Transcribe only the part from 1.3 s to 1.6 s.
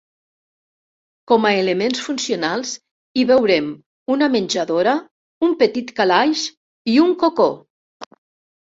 Com a